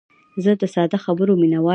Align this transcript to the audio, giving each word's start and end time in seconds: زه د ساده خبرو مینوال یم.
زه 0.43 0.51
د 0.61 0.63
ساده 0.75 0.97
خبرو 1.05 1.39
مینوال 1.41 1.65
یم. 1.65 1.69